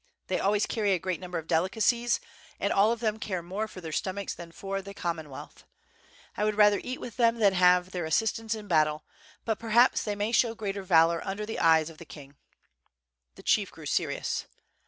They 0.29 0.39
always 0.39 0.65
carry 0.65 0.93
a 0.93 0.97
great 0.97 1.19
number 1.19 1.37
of 1.37 1.45
delicacies, 1.45 2.19
and 2.59 2.73
all 2.73 2.91
of 2.91 3.01
them 3.01 3.19
care 3.19 3.43
more 3.43 3.67
for 3.67 3.81
their 3.81 3.91
stomachs 3.91 4.33
than 4.33 4.51
for 4.51 4.81
the 4.81 4.95
Common 4.95 5.29
wealth. 5.29 5.63
I 6.35 6.43
would 6.43 6.55
rather 6.55 6.81
eat 6.83 6.99
with 6.99 7.17
them 7.17 7.37
than 7.37 7.53
have 7.53 7.91
their 7.91 8.07
as 8.07 8.15
sistance 8.15 8.55
in 8.55 8.67
battle, 8.67 9.03
but 9.45 9.59
perhaps 9.59 10.01
they 10.01 10.15
may 10.15 10.31
show 10.31 10.55
greater 10.55 10.81
valor 10.81 11.21
under 11.23 11.45
the 11.45 11.59
eyes 11.59 11.91
of 11.91 11.99
the 11.99 12.05
king.'* 12.05 12.35
The 13.35 13.43
chief 13.43 13.69
grew 13.71 13.85
serious. 13.85 14.47